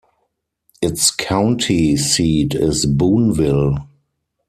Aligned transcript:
Its 0.81 1.11
county 1.11 1.95
seat 1.95 2.55
is 2.55 2.87
Booneville. 2.87 3.87